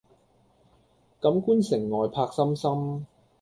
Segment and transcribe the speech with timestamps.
[1.21, 3.05] 錦官城外柏森森